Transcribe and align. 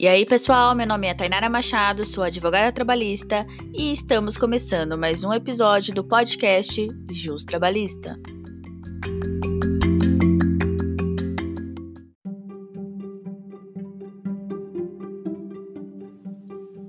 E 0.00 0.08
aí, 0.08 0.24
pessoal, 0.24 0.74
meu 0.74 0.86
nome 0.86 1.08
é 1.08 1.12
Tainara 1.12 1.50
Machado, 1.50 2.06
sou 2.06 2.24
advogada 2.24 2.72
trabalhista 2.72 3.46
e 3.70 3.92
estamos 3.92 4.34
começando 4.34 4.96
mais 4.96 5.22
um 5.24 5.30
episódio 5.30 5.92
do 5.92 6.02
podcast 6.02 6.88
Jus 7.12 7.44
Trabalhista. 7.44 8.18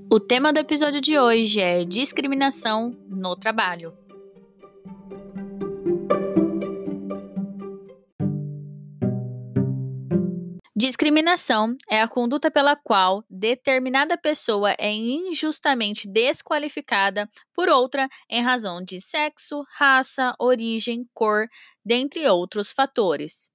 O 0.10 0.18
tema 0.18 0.54
do 0.54 0.62
episódio 0.62 1.02
de 1.02 1.20
hoje 1.20 1.60
é 1.60 1.84
discriminação 1.84 2.96
no 3.10 3.36
trabalho. 3.36 3.92
Discriminação 10.82 11.76
é 11.88 12.02
a 12.02 12.08
conduta 12.08 12.50
pela 12.50 12.76
qual 12.76 13.24
determinada 13.30 14.18
pessoa 14.18 14.72
é 14.80 14.92
injustamente 14.92 16.10
desqualificada 16.10 17.30
por 17.54 17.70
outra 17.70 18.10
em 18.28 18.42
razão 18.42 18.84
de 18.84 19.00
sexo, 19.00 19.64
raça, 19.78 20.34
origem, 20.40 21.04
cor, 21.14 21.48
dentre 21.86 22.28
outros 22.28 22.72
fatores. 22.72 23.52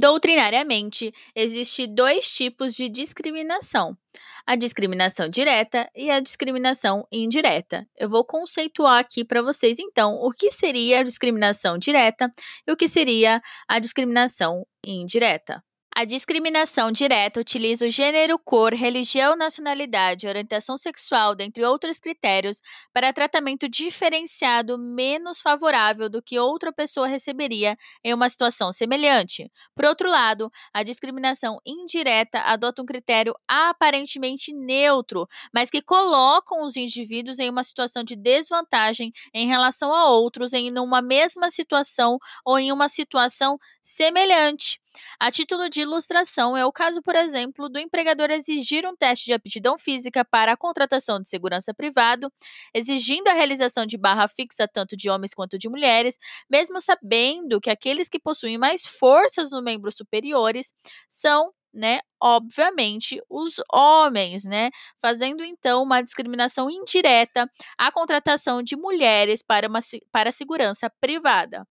Doutrinariamente, 0.00 1.12
existem 1.34 1.92
dois 1.92 2.30
tipos 2.30 2.76
de 2.76 2.88
discriminação: 2.88 3.98
a 4.46 4.54
discriminação 4.54 5.28
direta 5.28 5.90
e 5.92 6.08
a 6.08 6.20
discriminação 6.20 7.04
indireta. 7.10 7.84
Eu 7.96 8.08
vou 8.08 8.24
conceituar 8.24 9.00
aqui 9.00 9.24
para 9.24 9.42
vocês, 9.42 9.80
então, 9.80 10.14
o 10.14 10.30
que 10.30 10.52
seria 10.52 11.00
a 11.00 11.02
discriminação 11.02 11.76
direta 11.76 12.30
e 12.64 12.70
o 12.70 12.76
que 12.76 12.86
seria 12.86 13.42
a 13.66 13.80
discriminação 13.80 14.64
indireta. 14.86 15.60
A 16.00 16.04
discriminação 16.04 16.92
direta 16.92 17.40
utiliza 17.40 17.84
o 17.84 17.90
gênero, 17.90 18.38
cor, 18.38 18.72
religião, 18.72 19.34
nacionalidade, 19.34 20.28
orientação 20.28 20.76
sexual, 20.76 21.34
dentre 21.34 21.64
outros 21.64 21.98
critérios, 21.98 22.62
para 22.92 23.12
tratamento 23.12 23.68
diferenciado 23.68 24.78
menos 24.78 25.40
favorável 25.40 26.08
do 26.08 26.22
que 26.22 26.38
outra 26.38 26.72
pessoa 26.72 27.08
receberia 27.08 27.76
em 28.04 28.14
uma 28.14 28.28
situação 28.28 28.70
semelhante. 28.70 29.50
Por 29.74 29.86
outro 29.86 30.08
lado, 30.08 30.48
a 30.72 30.84
discriminação 30.84 31.58
indireta 31.66 32.42
adota 32.42 32.80
um 32.80 32.86
critério 32.86 33.34
aparentemente 33.48 34.54
neutro, 34.54 35.26
mas 35.52 35.68
que 35.68 35.82
colocam 35.82 36.62
os 36.64 36.76
indivíduos 36.76 37.40
em 37.40 37.50
uma 37.50 37.64
situação 37.64 38.04
de 38.04 38.14
desvantagem 38.14 39.12
em 39.34 39.48
relação 39.48 39.92
a 39.92 40.08
outros 40.08 40.52
em 40.52 40.70
uma 40.78 41.02
mesma 41.02 41.50
situação 41.50 42.18
ou 42.44 42.56
em 42.56 42.70
uma 42.70 42.86
situação 42.86 43.58
semelhante. 43.82 44.78
A 45.20 45.30
título 45.30 45.68
de 45.68 45.80
ilustração, 45.80 46.56
é 46.56 46.64
o 46.64 46.72
caso, 46.72 47.02
por 47.02 47.14
exemplo, 47.14 47.68
do 47.68 47.78
empregador 47.78 48.30
exigir 48.30 48.86
um 48.86 48.96
teste 48.96 49.26
de 49.26 49.32
aptidão 49.32 49.76
física 49.76 50.24
para 50.24 50.52
a 50.52 50.56
contratação 50.56 51.20
de 51.20 51.28
segurança 51.28 51.74
privado, 51.74 52.32
exigindo 52.74 53.28
a 53.28 53.34
realização 53.34 53.84
de 53.84 53.98
barra 53.98 54.28
fixa 54.28 54.66
tanto 54.66 54.96
de 54.96 55.10
homens 55.10 55.34
quanto 55.34 55.58
de 55.58 55.68
mulheres, 55.68 56.18
mesmo 56.50 56.80
sabendo 56.80 57.60
que 57.60 57.70
aqueles 57.70 58.08
que 58.08 58.18
possuem 58.18 58.58
mais 58.58 58.86
forças 58.86 59.50
nos 59.50 59.62
membros 59.62 59.96
superiores 59.96 60.72
são 61.08 61.52
né, 61.72 62.00
obviamente, 62.20 63.20
os 63.28 63.56
homens, 63.72 64.44
né, 64.44 64.70
fazendo 65.00 65.44
então 65.44 65.82
uma 65.82 66.02
discriminação 66.02 66.70
indireta 66.70 67.48
à 67.76 67.92
contratação 67.92 68.62
de 68.62 68.76
mulheres 68.76 69.42
para, 69.42 69.68
uma, 69.68 69.78
para 70.10 70.30
a 70.30 70.32
segurança 70.32 70.90
privada. 71.00 71.66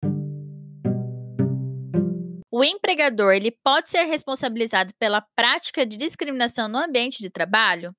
O 2.56 2.64
empregador 2.64 3.34
ele 3.34 3.50
pode 3.50 3.90
ser 3.90 4.04
responsabilizado 4.04 4.94
pela 5.00 5.26
prática 5.36 5.84
de 5.88 5.98
discriminação 5.98 6.68
no 6.68 6.78
ambiente 6.78 7.18
de 7.18 7.32
trabalho? 7.32 7.96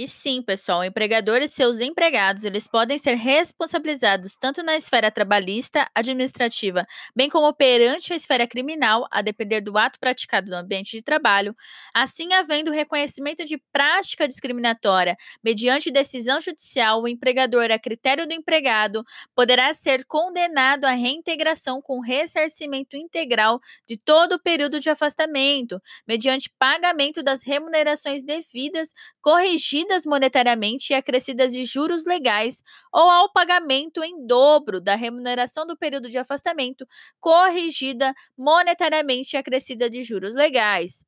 E 0.00 0.06
sim, 0.06 0.40
pessoal, 0.40 0.78
o 0.78 0.84
empregador 0.84 1.38
e 1.42 1.48
seus 1.48 1.80
empregados, 1.80 2.44
eles 2.44 2.68
podem 2.68 2.96
ser 2.96 3.16
responsabilizados 3.16 4.36
tanto 4.36 4.62
na 4.62 4.76
esfera 4.76 5.10
trabalhista, 5.10 5.90
administrativa, 5.92 6.86
bem 7.16 7.28
como 7.28 7.52
perante 7.52 8.12
a 8.12 8.14
esfera 8.14 8.46
criminal, 8.46 9.08
a 9.10 9.22
depender 9.22 9.60
do 9.60 9.76
ato 9.76 9.98
praticado 9.98 10.52
no 10.52 10.56
ambiente 10.56 10.92
de 10.92 11.02
trabalho, 11.02 11.52
assim 11.92 12.32
havendo 12.32 12.70
reconhecimento 12.70 13.44
de 13.44 13.60
prática 13.72 14.28
discriminatória. 14.28 15.16
Mediante 15.42 15.90
decisão 15.90 16.40
judicial, 16.40 17.02
o 17.02 17.08
empregador, 17.08 17.72
a 17.72 17.78
critério 17.80 18.24
do 18.24 18.32
empregado, 18.32 19.02
poderá 19.34 19.72
ser 19.72 20.04
condenado 20.04 20.84
à 20.84 20.92
reintegração 20.92 21.82
com 21.82 21.98
ressarcimento 21.98 22.96
integral 22.96 23.58
de 23.84 23.96
todo 23.96 24.36
o 24.36 24.40
período 24.40 24.78
de 24.78 24.90
afastamento, 24.90 25.82
mediante 26.06 26.52
pagamento 26.56 27.20
das 27.20 27.42
remunerações 27.42 28.22
devidas, 28.22 28.92
corrigidas 29.20 29.87
corrigidas 29.88 30.04
monetariamente 30.06 30.92
e 30.92 30.96
acrescidas 30.96 31.52
de 31.52 31.64
juros 31.64 32.04
legais 32.04 32.62
ou 32.92 33.08
ao 33.10 33.32
pagamento 33.32 34.04
em 34.04 34.26
dobro 34.26 34.80
da 34.80 34.94
remuneração 34.94 35.66
do 35.66 35.76
período 35.76 36.08
de 36.08 36.18
afastamento, 36.18 36.86
corrigida 37.18 38.14
monetariamente 38.36 39.34
e 39.34 39.38
acrescida 39.38 39.88
de 39.88 40.02
juros 40.02 40.34
legais. 40.34 41.07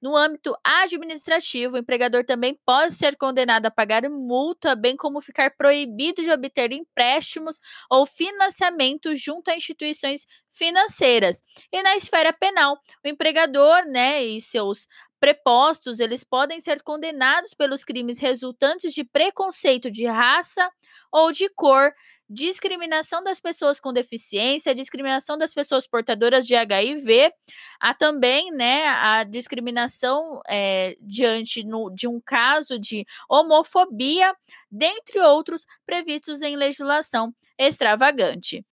No 0.00 0.14
âmbito 0.16 0.54
administrativo, 0.62 1.74
o 1.74 1.78
empregador 1.78 2.24
também 2.24 2.58
pode 2.66 2.92
ser 2.92 3.16
condenado 3.16 3.66
a 3.66 3.70
pagar 3.70 4.08
multa, 4.10 4.76
bem 4.76 4.94
como 4.96 5.20
ficar 5.20 5.56
proibido 5.56 6.22
de 6.22 6.30
obter 6.30 6.70
empréstimos 6.70 7.60
ou 7.90 8.04
financiamento 8.04 9.16
junto 9.16 9.50
a 9.50 9.56
instituições 9.56 10.26
financeiras. 10.50 11.42
E 11.72 11.82
na 11.82 11.96
esfera 11.96 12.32
penal, 12.32 12.78
o 13.04 13.08
empregador, 13.08 13.86
né, 13.86 14.22
e 14.22 14.40
seus 14.40 14.86
prepostos, 15.18 15.98
eles 15.98 16.22
podem 16.22 16.60
ser 16.60 16.82
condenados 16.82 17.54
pelos 17.54 17.82
crimes 17.82 18.18
resultantes 18.18 18.92
de 18.92 19.02
preconceito 19.02 19.90
de 19.90 20.06
raça 20.06 20.70
ou 21.10 21.32
de 21.32 21.48
cor, 21.54 21.90
discriminação 22.28 23.22
das 23.22 23.38
pessoas 23.38 23.78
com 23.78 23.92
deficiência, 23.92 24.74
discriminação 24.74 25.38
das 25.38 25.54
pessoas 25.54 25.86
portadoras 25.86 26.46
de 26.46 26.56
HIV, 26.56 27.32
há 27.80 27.94
também 27.94 28.50
né, 28.50 28.86
a 28.86 29.24
discriminação 29.24 30.40
é, 30.48 30.96
diante 31.00 31.64
no, 31.64 31.90
de 31.90 32.08
um 32.08 32.20
caso 32.20 32.78
de 32.78 33.04
homofobia, 33.30 34.34
dentre 34.70 35.20
outros 35.20 35.66
previstos 35.84 36.42
em 36.42 36.56
legislação 36.56 37.32
extravagante. 37.58 38.64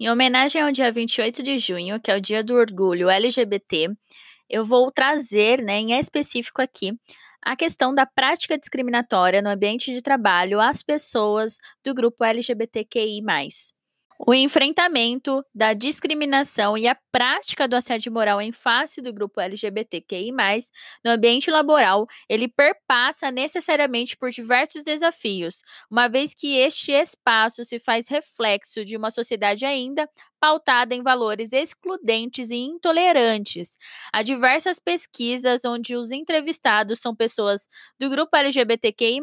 Em 0.00 0.08
homenagem 0.08 0.62
ao 0.62 0.70
dia 0.70 0.90
28 0.92 1.42
de 1.42 1.58
junho, 1.58 2.00
que 2.00 2.10
é 2.10 2.16
o 2.16 2.20
Dia 2.20 2.42
do 2.42 2.54
Orgulho 2.54 3.10
LGBT, 3.10 3.88
eu 4.48 4.64
vou 4.64 4.90
trazer, 4.90 5.60
né, 5.60 5.78
em 5.78 5.92
específico 5.98 6.62
aqui, 6.62 6.92
a 7.48 7.56
questão 7.56 7.94
da 7.94 8.04
prática 8.04 8.58
discriminatória 8.58 9.40
no 9.40 9.48
ambiente 9.48 9.90
de 9.90 10.02
trabalho 10.02 10.60
às 10.60 10.82
pessoas 10.82 11.56
do 11.82 11.94
grupo 11.94 12.22
LGBTQI. 12.22 13.22
O 14.18 14.34
enfrentamento 14.34 15.42
da 15.54 15.72
discriminação 15.72 16.76
e 16.76 16.86
a 16.86 16.94
prática 17.10 17.66
do 17.66 17.74
assédio 17.74 18.12
moral 18.12 18.42
em 18.42 18.52
face 18.52 19.00
do 19.00 19.14
grupo 19.14 19.40
LGBTQI+, 19.40 20.30
no 21.02 21.12
ambiente 21.12 21.50
laboral, 21.50 22.06
ele 22.28 22.48
perpassa 22.48 23.30
necessariamente 23.30 24.14
por 24.14 24.28
diversos 24.28 24.84
desafios, 24.84 25.62
uma 25.90 26.06
vez 26.06 26.34
que 26.34 26.58
este 26.58 26.92
espaço 26.92 27.64
se 27.64 27.78
faz 27.78 28.08
reflexo 28.08 28.84
de 28.84 28.94
uma 28.94 29.10
sociedade 29.10 29.64
ainda 29.64 30.06
pautada 30.40 30.94
em 30.94 31.02
valores 31.02 31.52
excludentes 31.52 32.50
e 32.50 32.56
intolerantes. 32.56 33.76
Há 34.12 34.22
diversas 34.22 34.78
pesquisas 34.78 35.64
onde 35.64 35.96
os 35.96 36.12
entrevistados 36.12 37.00
são 37.00 37.14
pessoas 37.14 37.68
do 37.98 38.08
grupo 38.08 38.36
LGBTQI, 38.36 39.20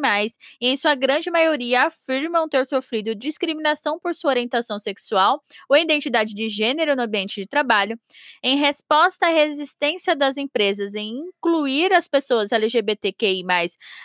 e 0.61 0.69
em 0.69 0.75
sua 0.75 0.95
grande 0.95 1.31
maioria 1.31 1.83
afirmam 1.83 2.47
ter 2.47 2.65
sofrido 2.65 3.15
discriminação 3.15 3.99
por 3.99 4.13
sua 4.13 4.31
orientação 4.31 4.79
sexual 4.79 5.41
ou 5.69 5.78
identidade 5.78 6.34
de 6.34 6.47
gênero 6.47 6.95
no 6.95 7.03
ambiente 7.03 7.41
de 7.41 7.47
trabalho. 7.47 7.99
Em 8.43 8.57
resposta 8.57 9.28
à 9.28 9.29
resistência 9.29 10.16
das 10.16 10.37
empresas 10.37 10.95
em 10.95 11.09
incluir 11.28 11.93
as 11.93 12.07
pessoas 12.07 12.51
LGBTQI, 12.51 13.43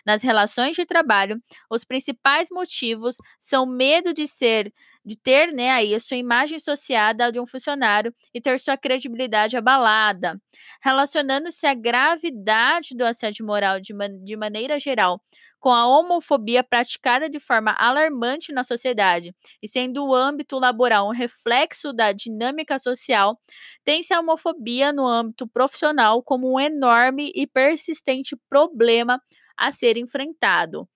nas 0.07 0.23
relações 0.23 0.77
de 0.77 0.87
trabalho, 0.87 1.41
os 1.71 1.85
principais 1.85 2.49
motivos 2.51 3.17
são 3.39 3.67
medo 3.67 4.13
de 4.13 4.27
ser 4.27 4.73
de 5.05 5.17
ter 5.17 5.53
né, 5.53 5.71
aí 5.71 5.95
a 5.95 6.01
sua 6.01 6.17
imagem 6.17 6.57
associada 6.57 7.31
de 7.33 7.41
um 7.41 7.47
funcionário 7.47 8.15
e 8.35 8.41
ter 8.41 8.59
sua 8.59 8.77
credibilidade 8.77 9.57
abalada, 9.57 10.41
relacionando-se 10.83 11.67
à 11.67 11.75
gravidade 11.75 12.95
do 12.97 13.05
assédio 13.05 13.47
moral 13.47 13.81
de, 13.81 13.93
man 13.95 14.23
de 14.25 14.37
maneira 14.37 14.79
geral 14.79 15.21
com 15.61 15.71
a 15.71 15.87
homofobia 15.87 16.65
praticada 16.65 17.29
de 17.29 17.39
forma 17.39 17.73
alarmante 17.79 18.53
na 18.53 18.65
sociedade 18.65 19.35
e 19.63 19.69
sendo 19.69 20.07
o 20.07 20.15
âmbito 20.15 20.59
laboral 20.59 21.07
um 21.07 21.13
reflexo 21.13 21.93
da 21.93 22.13
dinâmica 22.13 22.79
social, 22.79 23.39
tem-se 23.85 24.15
a 24.15 24.21
homofobia 24.21 24.93
no 24.93 25.07
âmbito 25.07 25.47
profissional 25.47 26.23
como 26.23 26.55
um 26.55 26.59
enorme 26.59 27.31
e 27.35 27.47
persistente 27.47 28.35
problema 28.49 29.21
a 29.57 29.71
ser 29.71 29.99
enfrentado. 29.99 30.89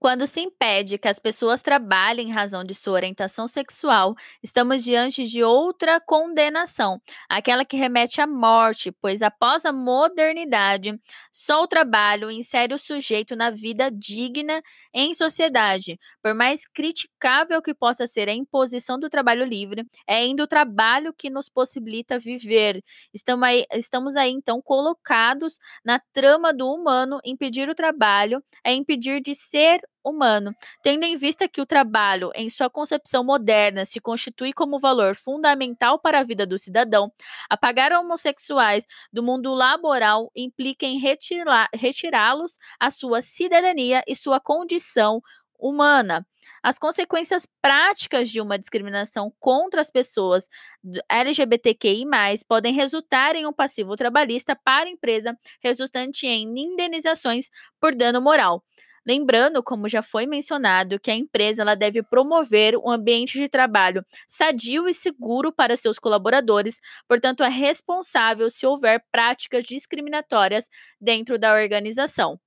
Quando 0.00 0.26
se 0.26 0.40
impede 0.40 0.96
que 0.96 1.08
as 1.08 1.18
pessoas 1.18 1.60
trabalhem 1.60 2.28
em 2.30 2.32
razão 2.32 2.64
de 2.64 2.74
sua 2.74 2.94
orientação 2.94 3.46
sexual, 3.46 4.14
estamos 4.42 4.82
diante 4.82 5.26
de 5.26 5.44
outra 5.44 6.00
condenação, 6.00 6.98
aquela 7.28 7.66
que 7.66 7.76
remete 7.76 8.18
à 8.18 8.26
morte, 8.26 8.90
pois 8.90 9.20
após 9.20 9.66
a 9.66 9.72
modernidade, 9.72 10.98
só 11.30 11.62
o 11.62 11.68
trabalho 11.68 12.30
insere 12.30 12.72
o 12.72 12.78
sujeito 12.78 13.36
na 13.36 13.50
vida 13.50 13.90
digna 13.90 14.62
em 14.94 15.12
sociedade. 15.12 15.98
Por 16.22 16.34
mais 16.34 16.66
criticável 16.66 17.60
que 17.60 17.74
possa 17.74 18.06
ser 18.06 18.26
a 18.26 18.32
imposição 18.32 18.98
do 18.98 19.10
trabalho 19.10 19.44
livre, 19.44 19.84
é 20.08 20.16
ainda 20.16 20.44
o 20.44 20.46
trabalho 20.46 21.12
que 21.12 21.28
nos 21.28 21.50
possibilita 21.50 22.18
viver. 22.18 22.82
Estamos 23.12 23.46
aí, 23.46 23.64
estamos 23.74 24.16
aí 24.16 24.30
então 24.30 24.62
colocados 24.62 25.58
na 25.84 26.00
trama 26.10 26.54
do 26.54 26.72
humano, 26.72 27.18
impedir 27.22 27.68
o 27.68 27.74
trabalho 27.74 28.42
é 28.64 28.72
impedir 28.72 29.20
de 29.20 29.34
ser 29.34 29.80
humano, 30.04 30.54
tendo 30.82 31.04
em 31.04 31.16
vista 31.16 31.48
que 31.48 31.60
o 31.60 31.66
trabalho, 31.66 32.30
em 32.34 32.48
sua 32.48 32.70
concepção 32.70 33.22
moderna, 33.24 33.84
se 33.84 34.00
constitui 34.00 34.52
como 34.52 34.78
valor 34.78 35.14
fundamental 35.14 35.98
para 35.98 36.20
a 36.20 36.22
vida 36.22 36.46
do 36.46 36.58
cidadão, 36.58 37.12
apagar 37.48 37.92
homossexuais 37.92 38.84
do 39.12 39.22
mundo 39.22 39.52
laboral 39.54 40.30
implica 40.34 40.86
em 40.86 40.98
retirá-los 41.74 42.56
a 42.78 42.90
sua 42.90 43.22
cidadania 43.22 44.02
e 44.06 44.16
sua 44.16 44.40
condição 44.40 45.20
humana. 45.58 46.26
As 46.62 46.78
consequências 46.78 47.46
práticas 47.60 48.30
de 48.30 48.40
uma 48.40 48.58
discriminação 48.58 49.32
contra 49.38 49.80
as 49.80 49.90
pessoas 49.90 50.48
LGBTQI+, 51.08 52.06
podem 52.48 52.72
resultar 52.72 53.36
em 53.36 53.46
um 53.46 53.52
passivo 53.52 53.94
trabalhista 53.96 54.56
para 54.56 54.88
a 54.88 54.92
empresa, 54.92 55.38
resultante 55.62 56.26
em 56.26 56.48
indenizações 56.58 57.50
por 57.78 57.94
dano 57.94 58.20
moral. 58.20 58.64
Lembrando, 59.06 59.62
como 59.62 59.88
já 59.88 60.02
foi 60.02 60.26
mencionado, 60.26 61.00
que 61.00 61.10
a 61.10 61.14
empresa 61.14 61.62
ela 61.62 61.74
deve 61.74 62.02
promover 62.02 62.76
um 62.76 62.90
ambiente 62.90 63.38
de 63.38 63.48
trabalho 63.48 64.04
sadio 64.28 64.88
e 64.88 64.92
seguro 64.92 65.52
para 65.52 65.76
seus 65.76 65.98
colaboradores, 65.98 66.80
portanto, 67.08 67.42
é 67.42 67.48
responsável 67.48 68.50
se 68.50 68.66
houver 68.66 69.02
práticas 69.10 69.64
discriminatórias 69.64 70.68
dentro 71.00 71.38
da 71.38 71.54
organização. 71.54 72.38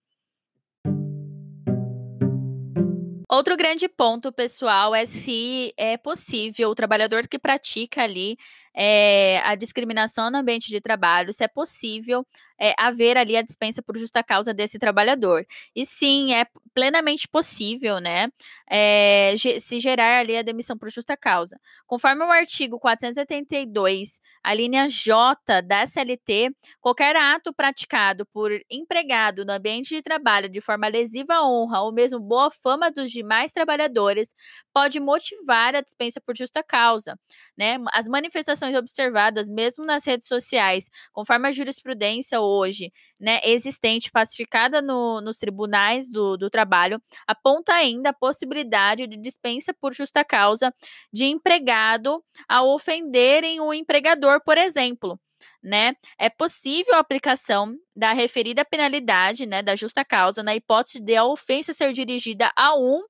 Outro 3.34 3.58
grande 3.58 3.90
ponto, 3.90 4.32
pessoal, 4.32 4.94
é 4.94 5.08
se 5.08 5.74
é 5.76 5.98
possível 5.98 6.70
o 6.70 6.76
trabalhador 6.76 7.28
que 7.28 7.40
pratica 7.40 8.04
ali 8.04 8.38
é, 8.76 9.40
a 9.40 9.56
discriminação 9.56 10.30
no 10.30 10.38
ambiente 10.38 10.68
de 10.70 10.80
trabalho, 10.80 11.34
se 11.34 11.44
é 11.44 11.48
possível 11.48 12.24
é, 12.64 12.74
haver 12.80 13.18
ali 13.18 13.36
a 13.36 13.42
dispensa 13.42 13.82
por 13.82 13.98
justa 13.98 14.24
causa 14.24 14.54
desse 14.54 14.80
trabalhador. 14.80 15.46
E 15.76 15.86
sim, 15.86 16.34
é 16.34 16.46
plenamente 16.74 17.28
possível, 17.28 18.00
né, 18.00 18.30
é, 18.70 19.34
se 19.60 19.80
gerar 19.82 20.20
ali 20.22 20.38
a 20.38 20.42
demissão 20.42 20.78
por 20.78 20.90
justa 20.90 21.18
causa. 21.18 21.60
Conforme 21.86 22.24
o 22.24 22.32
artigo 22.32 22.80
482, 22.80 24.22
a 24.42 24.54
linha 24.54 24.88
J 24.88 25.62
da 25.62 25.84
SLT, 25.84 26.52
qualquer 26.80 27.16
ato 27.18 27.54
praticado 27.54 28.26
por 28.28 28.50
empregado 28.72 29.44
no 29.46 29.52
ambiente 29.52 29.90
de 29.90 30.02
trabalho 30.02 30.50
de 30.50 30.62
forma 30.62 30.88
lesiva 30.88 31.36
à 31.36 31.46
honra 31.46 31.82
ou 31.82 31.92
mesmo 31.92 32.20
boa 32.20 32.50
fama 32.50 32.90
dos 32.90 33.12
demais 33.12 33.52
trabalhadores 33.52 34.34
pode 34.74 35.00
motivar 35.00 35.76
a 35.76 35.82
dispensa 35.82 36.22
por 36.22 36.36
justa 36.36 36.64
causa, 36.64 37.20
né? 37.58 37.78
As 37.94 38.08
manifestações 38.08 38.76
observadas 38.76 39.48
mesmo 39.50 39.86
nas 39.86 40.06
redes 40.06 40.28
sociais, 40.28 40.90
conforme 41.12 41.50
a 41.50 41.52
jurisprudência 41.52 42.40
hoje, 42.54 42.92
né, 43.20 43.40
existente, 43.44 44.12
pacificada 44.12 44.82
no, 44.82 45.22
nos 45.22 45.38
tribunais 45.38 46.10
do, 46.10 46.38
do 46.38 46.50
trabalho, 46.50 47.02
aponta 47.28 47.74
ainda 47.74 48.10
a 48.10 48.14
possibilidade 48.14 49.08
de 49.08 49.18
dispensa 49.18 49.74
por 49.74 49.94
justa 49.94 50.24
causa 50.24 50.74
de 51.12 51.26
empregado 51.26 52.24
ao 52.48 52.70
ofenderem 52.70 53.60
o 53.60 53.74
empregador, 53.74 54.42
por 54.44 54.58
exemplo. 54.58 55.20
Né? 55.62 55.94
É 56.18 56.30
possível 56.30 56.96
a 56.96 57.00
aplicação 57.00 57.76
da 57.96 58.14
referida 58.14 58.64
penalidade, 58.64 59.46
né, 59.46 59.62
da 59.62 59.76
justa 59.76 60.06
causa, 60.06 60.42
na 60.42 60.56
hipótese 60.56 61.02
de 61.02 61.16
a 61.16 61.26
ofensa 61.26 61.74
ser 61.74 61.92
dirigida 61.92 62.50
a 62.56 62.76
um 62.76 63.04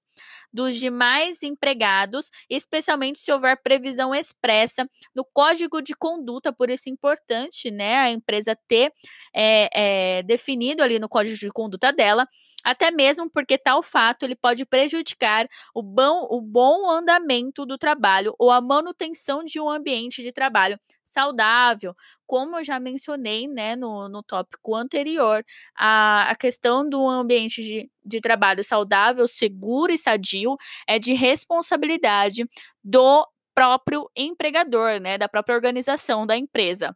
dos 0.53 0.75
demais 0.75 1.41
empregados, 1.41 2.29
especialmente 2.50 3.19
se 3.19 3.31
houver 3.31 3.59
previsão 3.61 4.13
expressa 4.13 4.88
no 5.15 5.25
código 5.25 5.81
de 5.81 5.95
conduta, 5.95 6.53
por 6.53 6.69
isso 6.69 6.83
é 6.88 6.91
importante, 6.91 7.71
né, 7.71 7.97
a 7.97 8.11
empresa 8.11 8.55
ter 8.67 8.94
é, 9.35 10.17
é, 10.19 10.23
definido 10.23 10.83
ali 10.83 11.00
no 11.00 11.09
código 11.09 11.35
de 11.35 11.50
conduta 11.50 11.91
dela, 11.91 12.27
até 12.63 12.91
mesmo 12.91 13.29
porque 13.29 13.57
tal 13.57 13.81
fato 13.81 14.23
ele 14.23 14.35
pode 14.35 14.65
prejudicar 14.65 15.47
o 15.73 15.81
bom, 15.81 16.27
o 16.29 16.39
bom 16.41 16.89
andamento 16.89 17.65
do 17.65 17.77
trabalho 17.77 18.35
ou 18.38 18.51
a 18.51 18.61
manutenção 18.61 19.44
de 19.44 19.59
um 19.59 19.69
ambiente 19.69 20.21
de 20.21 20.31
trabalho 20.31 20.79
saudável, 21.03 21.95
como 22.25 22.57
eu 22.57 22.63
já 22.63 22.79
mencionei 22.79 23.47
né, 23.47 23.75
no, 23.75 24.07
no 24.09 24.23
tópico 24.23 24.75
anterior, 24.75 25.44
a, 25.75 26.29
a 26.29 26.35
questão 26.35 26.88
do 26.88 27.07
ambiente 27.07 27.61
de, 27.61 27.89
de 28.05 28.21
trabalho 28.21 28.63
saudável, 28.63 29.27
seguro 29.27 29.91
e 29.91 29.97
sadio 29.97 30.55
é 30.88 30.97
de 30.97 31.13
responsabilidade 31.13 32.47
do 32.83 33.27
próprio 33.53 34.09
empregador, 34.15 35.00
né, 35.00 35.17
da 35.17 35.29
própria 35.29 35.55
organização 35.55 36.25
da 36.25 36.35
empresa. 36.35 36.95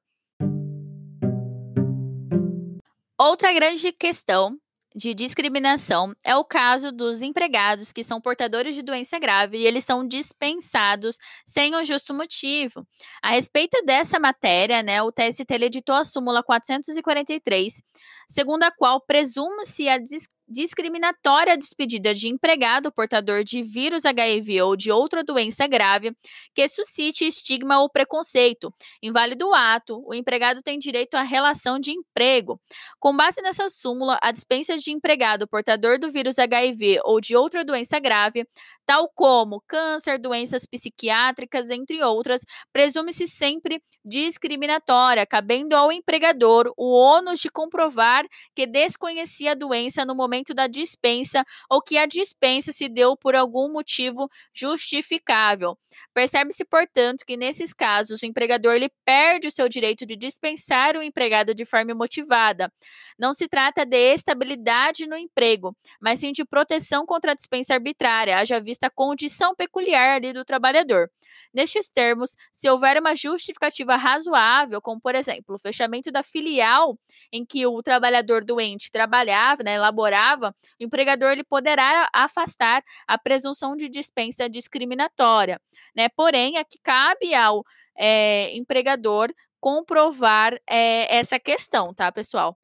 Outra 3.20 3.52
grande 3.52 3.92
questão 3.92 4.58
de 4.96 5.14
discriminação 5.14 6.14
é 6.24 6.36
o 6.36 6.44
caso 6.44 6.92
dos 6.92 7.22
empregados 7.22 7.92
que 7.92 8.04
são 8.04 8.20
portadores 8.20 8.76
de 8.76 8.82
doença 8.82 9.20
grave 9.20 9.58
e 9.58 9.66
eles 9.68 9.84
são 9.84 10.08
dispensados 10.08 11.18
sem 11.46 11.76
um 11.76 11.84
justo 11.84 12.14
motivo. 12.14 12.86
A 13.22 13.32
respeito 13.32 13.84
dessa 13.86 14.20
matéria, 14.20 14.82
né, 14.82 15.02
o 15.02 15.12
TST 15.12 15.52
editou 15.52 15.96
a 15.96 16.04
súmula 16.04 16.42
443, 16.44 17.82
segundo 18.28 18.64
a 18.64 18.72
qual 18.72 19.02
presume-se 19.02 19.88
a 19.88 19.98
dis 19.98 20.28
discriminatória 20.48 21.58
despedida 21.58 22.14
de 22.14 22.30
empregado 22.30 22.92
portador 22.92 23.44
de 23.44 23.62
vírus 23.62 24.06
HIV 24.06 24.62
ou 24.62 24.76
de 24.76 24.92
outra 24.92 25.24
doença 25.24 25.68
grave 25.68 26.12
que 26.54 26.68
suscite 26.68 27.28
estigma 27.28 27.82
ou 27.82 27.90
preconceito. 27.90 28.74
Inválido 29.04 29.48
o 29.48 29.54
ato, 29.54 30.02
o 30.06 30.14
empregado 30.14 30.62
tem 30.62 30.80
direito 30.80 31.16
à 31.16 31.24
relação 31.24 31.78
de 31.78 31.92
emprego. 31.92 32.60
Com 33.00 33.16
base 33.16 33.42
nessa 33.42 33.68
súmula, 33.70 34.18
a 34.22 34.32
dispensa 34.32 34.78
de 34.78 34.92
empregado 34.92 35.48
portador 35.48 36.00
do 36.00 36.12
vírus 36.12 36.40
HIV 36.40 37.00
ou 37.04 37.20
de 37.20 37.36
outra 37.36 37.66
doença 37.66 38.00
grave 38.00 38.46
tal 38.88 39.12
como 39.14 39.62
câncer, 39.68 40.18
doenças 40.18 40.66
psiquiátricas, 40.66 41.70
entre 41.70 42.02
outras, 42.02 42.40
presume-se 42.72 43.28
sempre 43.28 43.82
discriminatória, 44.04 45.26
cabendo 45.26 45.76
ao 45.76 45.92
empregador 45.92 46.74
o 46.78 46.96
ônus 46.96 47.42
de 47.42 47.50
comprovar 47.50 48.26
que 48.56 48.66
desconhecia 48.66 49.52
a 49.52 49.56
doença 49.56 50.06
no 50.06 50.16
momento 50.16 50.54
da 50.54 50.68
dispensa 50.68 51.44
ou 51.70 51.82
que 51.82 51.98
a 51.98 52.06
dispensa 52.06 52.72
se 52.72 52.88
deu 52.88 53.18
por 53.18 53.36
algum 53.36 53.70
motivo 53.70 54.30
justificável. 54.54 55.78
Percebe-se, 56.14 56.64
portanto, 56.64 57.26
que 57.28 57.36
nesses 57.36 57.74
casos 57.74 58.22
o 58.22 58.26
empregador 58.26 58.74
ele 58.74 58.90
perde 59.04 59.50
o 59.50 59.52
seu 59.52 59.68
direito 59.68 60.06
de 60.06 60.16
dispensar 60.16 60.96
o 60.96 61.04
empregado 61.04 61.54
de 61.54 61.66
forma 61.66 61.94
motivada. 61.94 62.72
Não 63.20 63.34
se 63.34 63.50
trata 63.50 63.86
de 63.86 64.14
estabilidade 64.14 65.08
no 65.08 65.18
emprego, 65.18 65.76
mas 66.00 66.20
sim 66.20 66.32
de 66.32 66.46
proteção 66.46 67.06
contra 67.06 67.34
a 67.34 67.36
dispensa 67.36 67.74
arbitrária, 67.74 68.38
haja 68.38 68.62
vista 68.62 68.77
vista 68.78 68.88
a 68.88 68.92
condição 68.92 69.56
peculiar 69.56 70.16
ali 70.16 70.32
do 70.32 70.46
trabalhador. 70.46 71.10
Nestes 71.54 71.90
termos, 71.90 72.36
se 72.54 72.70
houver 72.70 73.00
uma 73.00 73.16
justificativa 73.16 73.96
razoável, 73.96 74.80
como 74.82 75.02
por 75.02 75.16
exemplo, 75.16 75.56
o 75.56 75.60
fechamento 75.60 76.12
da 76.12 76.22
filial 76.22 76.98
em 77.32 77.44
que 77.44 77.66
o 77.66 77.82
trabalhador 77.82 78.44
doente 78.44 78.92
trabalhava, 78.92 79.64
né, 79.64 79.80
o 79.82 80.54
empregador 80.80 81.32
ele 81.32 81.44
poderá 81.44 82.08
afastar 82.14 82.84
a 83.08 83.18
presunção 83.18 83.76
de 83.76 83.90
dispensa 83.90 84.48
discriminatória, 84.48 85.60
né? 85.96 86.08
Porém, 86.10 86.58
aqui 86.58 86.78
cabe 86.84 87.34
ao 87.34 87.64
é, 87.98 88.56
empregador 88.56 89.34
comprovar 89.60 90.54
é, 90.70 91.18
essa 91.18 91.40
questão, 91.40 91.94
tá, 91.94 92.12
pessoal? 92.12 92.56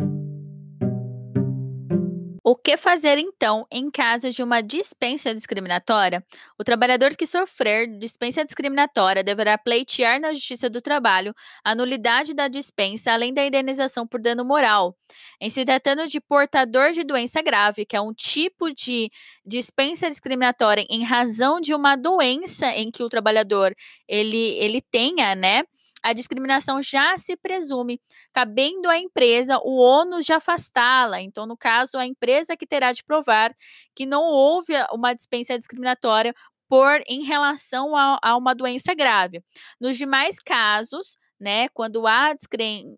O 2.54 2.56
que 2.56 2.78
fazer 2.78 3.18
então 3.18 3.66
em 3.72 3.90
caso 3.90 4.30
de 4.30 4.44
uma 4.44 4.62
dispensa 4.62 5.34
discriminatória? 5.34 6.24
O 6.56 6.64
trabalhador 6.64 7.16
que 7.16 7.26
sofrer 7.26 7.88
dispensa 7.98 8.46
discriminatória 8.46 9.24
deverá 9.24 9.58
pleitear 9.58 10.20
na 10.20 10.32
Justiça 10.32 10.70
do 10.70 10.80
Trabalho 10.80 11.34
a 11.64 11.74
nulidade 11.74 12.32
da 12.32 12.48
dispensa, 12.48 13.12
além 13.12 13.34
da 13.34 13.44
indenização 13.44 14.06
por 14.06 14.22
dano 14.22 14.46
moral. 14.46 14.96
Em 15.42 15.50
se 15.50 15.66
tratando 15.66 16.06
de 16.06 16.22
portador 16.22 16.92
de 16.92 17.04
doença 17.04 17.42
grave, 17.42 17.88
que 17.88 17.96
é 17.96 18.02
um 18.02 18.14
tipo 18.14 18.72
de 18.72 19.10
dispensa 19.44 20.08
discriminatória 20.08 20.86
em 20.92 21.04
razão 21.04 21.60
de 21.60 21.74
uma 21.74 21.96
doença 21.96 22.68
em 22.68 22.92
que 22.92 23.02
o 23.02 23.10
trabalhador 23.10 23.74
ele, 24.08 24.50
ele 24.60 24.80
tenha, 24.80 25.34
né? 25.34 25.64
A 26.04 26.12
discriminação 26.12 26.82
já 26.82 27.18
se 27.18 27.38
presume, 27.38 28.00
cabendo 28.34 28.90
à 28.90 28.98
empresa 28.98 29.58
o 29.64 29.78
ônus 29.78 30.26
de 30.26 30.34
afastá-la. 30.34 31.22
Então, 31.22 31.46
no 31.46 31.58
caso, 31.58 31.98
a 31.98 32.06
empresa 32.06 32.58
que 32.58 32.68
terá 32.68 32.92
de 32.92 33.04
provar 33.04 33.56
que 33.96 34.06
não 34.06 34.24
houve 34.24 34.74
uma 34.92 35.14
dispensa 35.14 35.58
discriminatória 35.58 36.34
por 36.68 37.02
em 37.08 37.24
relação 37.24 37.96
a, 37.96 38.20
a 38.22 38.36
uma 38.36 38.54
doença 38.54 38.94
grave. 38.94 39.42
Nos 39.80 39.98
demais 39.98 40.38
casos, 40.40 41.16
né? 41.44 41.68
Quando 41.70 42.08
há 42.08 42.34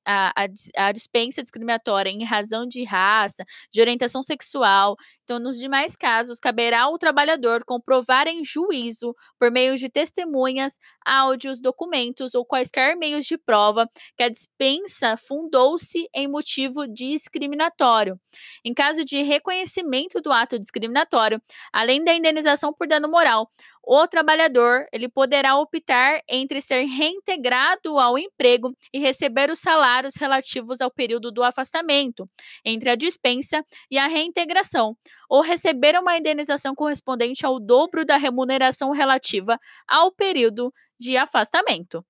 a, 0.06 0.34
a, 0.36 0.88
a 0.88 0.92
dispensa 0.92 1.42
discriminatória 1.42 2.10
em 2.10 2.24
razão 2.24 2.66
de 2.66 2.84
raça, 2.84 3.44
de 3.72 3.82
orientação 3.82 4.22
sexual, 4.22 4.96
então, 5.26 5.40
nos 5.40 5.58
demais 5.58 5.96
casos, 5.96 6.40
caberá 6.40 6.84
ao 6.84 7.00
trabalhador 7.00 7.66
comprovar 7.66 8.28
em 8.28 8.44
juízo, 8.44 9.16
por 9.40 9.50
meio 9.50 9.76
de 9.76 9.90
testemunhas, 9.90 10.78
áudios, 11.04 11.60
documentos 11.60 12.36
ou 12.36 12.46
quaisquer 12.46 12.96
meios 12.96 13.26
de 13.26 13.36
prova, 13.36 13.90
que 14.16 14.22
a 14.22 14.30
dispensa 14.30 15.18
fundou-se 15.18 16.08
em 16.14 16.28
motivo 16.28 16.88
discriminatório. 16.88 18.20
Em 18.64 18.72
caso 18.72 19.04
de 19.04 19.24
reconhecimento 19.24 20.22
do 20.22 20.32
ato 20.32 20.60
discriminatório, 20.60 21.42
além 21.74 22.04
da 22.04 22.14
indenização 22.14 22.72
por 22.72 22.88
dano 22.88 23.10
moral, 23.10 23.50
o 23.88 24.08
trabalhador 24.08 24.86
ele 24.92 25.08
poderá 25.08 25.58
optar 25.58 26.20
entre 26.28 26.60
ser 26.60 26.86
reintegrado 26.86 28.00
ao 28.00 28.18
emprego 28.18 28.76
e 28.92 29.00
receber 29.00 29.52
os 29.52 29.60
salários 29.60 30.16
relativos 30.16 30.82
ao 30.82 30.90
período 30.90 31.32
do 31.32 31.44
afastamento, 31.44 32.28
entre 32.66 32.90
a 32.90 32.96
dispensa 32.96 33.64
e 33.90 33.98
a 33.98 34.08
reintegração, 34.08 34.98
ou 35.30 35.42
receber 35.42 35.96
uma 36.00 36.18
indenização 36.18 36.74
correspondente 36.74 37.46
ao 37.46 37.60
dobro 37.60 38.04
da 38.04 38.18
remuneração 38.18 38.92
relativa 38.92 39.60
ao 39.88 40.12
período 40.12 40.74
de 41.00 41.16
afastamento. 41.16 42.04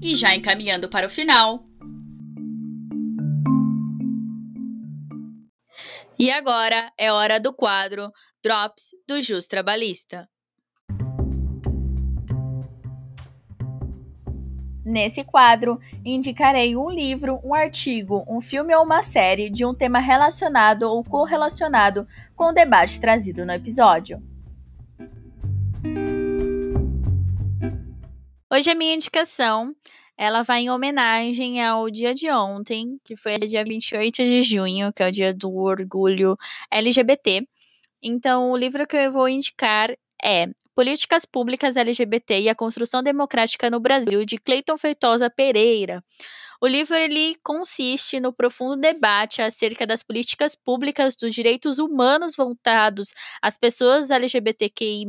E 0.00 0.14
já 0.14 0.34
encaminhando 0.34 0.88
para 0.88 1.06
o 1.06 1.10
final, 1.10 1.67
E 6.20 6.32
agora 6.32 6.92
é 6.98 7.12
hora 7.12 7.38
do 7.38 7.52
quadro 7.52 8.10
Drops 8.42 8.88
do 9.06 9.20
Jus 9.22 9.46
Trabalhista. 9.46 10.28
Nesse 14.84 15.22
quadro, 15.22 15.78
indicarei 16.04 16.74
um 16.74 16.90
livro, 16.90 17.38
um 17.44 17.54
artigo, 17.54 18.24
um 18.28 18.40
filme 18.40 18.74
ou 18.74 18.82
uma 18.82 19.00
série 19.00 19.48
de 19.48 19.64
um 19.64 19.72
tema 19.72 20.00
relacionado 20.00 20.90
ou 20.90 21.04
correlacionado 21.04 22.04
com 22.34 22.46
o 22.46 22.52
debate 22.52 23.00
trazido 23.00 23.46
no 23.46 23.52
episódio. 23.52 24.20
Hoje 28.52 28.72
a 28.72 28.74
minha 28.74 28.94
indicação 28.94 29.72
ela 30.18 30.42
vai 30.42 30.62
em 30.62 30.70
homenagem 30.70 31.64
ao 31.64 31.88
dia 31.88 32.12
de 32.12 32.28
ontem, 32.28 32.98
que 33.04 33.14
foi 33.14 33.36
dia 33.38 33.62
28 33.62 34.24
de 34.24 34.42
junho, 34.42 34.92
que 34.92 35.00
é 35.00 35.08
o 35.08 35.12
dia 35.12 35.32
do 35.32 35.54
orgulho 35.54 36.36
LGBT. 36.72 37.46
Então, 38.02 38.50
o 38.50 38.56
livro 38.56 38.84
que 38.84 38.96
eu 38.96 39.12
vou 39.12 39.28
indicar 39.28 39.90
é 40.22 40.48
Políticas 40.74 41.24
Públicas 41.24 41.76
LGBT 41.76 42.40
e 42.40 42.48
a 42.48 42.54
Construção 42.54 43.00
Democrática 43.00 43.70
no 43.70 43.78
Brasil, 43.78 44.24
de 44.24 44.38
Cleiton 44.38 44.76
Feitosa 44.76 45.30
Pereira. 45.30 46.02
O 46.60 46.66
livro 46.66 46.96
ele 46.96 47.36
consiste 47.44 48.18
no 48.18 48.32
profundo 48.32 48.74
debate 48.76 49.40
acerca 49.40 49.86
das 49.86 50.02
políticas 50.02 50.56
públicas 50.56 51.14
dos 51.14 51.32
direitos 51.32 51.78
humanos 51.78 52.34
voltados 52.36 53.14
às 53.40 53.56
pessoas 53.56 54.10
LGBTQI+, 54.10 55.06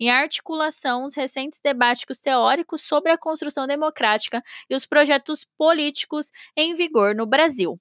em 0.00 0.10
articulação 0.10 1.04
os 1.04 1.14
recentes 1.14 1.60
debates 1.62 2.20
teóricos 2.20 2.82
sobre 2.82 3.12
a 3.12 3.18
construção 3.18 3.64
democrática 3.64 4.42
e 4.68 4.74
os 4.74 4.84
projetos 4.84 5.46
políticos 5.56 6.32
em 6.56 6.74
vigor 6.74 7.14
no 7.14 7.26
Brasil. 7.26 7.80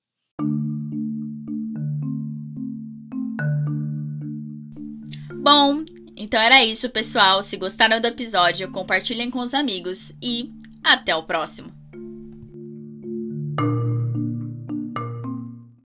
Bom, 5.41 5.83
então 6.15 6.39
era 6.39 6.63
isso, 6.63 6.87
pessoal. 6.91 7.41
Se 7.41 7.57
gostaram 7.57 7.99
do 7.99 8.07
episódio, 8.07 8.71
compartilhem 8.71 9.31
com 9.31 9.39
os 9.39 9.55
amigos 9.55 10.11
e 10.21 10.51
até 10.83 11.15
o 11.15 11.23
próximo. 11.23 11.78